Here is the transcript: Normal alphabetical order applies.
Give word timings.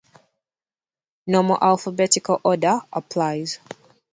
Normal 1.27 1.59
alphabetical 1.61 2.41
order 2.43 2.81
applies. 2.91 3.59